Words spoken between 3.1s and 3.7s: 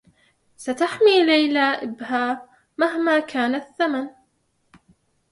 كان